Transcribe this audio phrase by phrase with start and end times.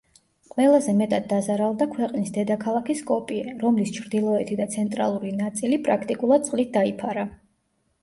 [0.53, 7.33] ყველაზე მეტად დაზარალდა ქვეყნის დედაქალაქი სკოპიე, რომლის ჩრდილოეთი და ცენტრალური ნაწილი პრაქტიკულად წყლით დაიფარა.